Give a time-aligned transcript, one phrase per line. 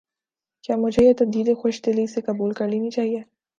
[0.63, 3.21] کیا مجھے یہ تبدیلی خوش دلی سے قبول کر لینی چاہیے؟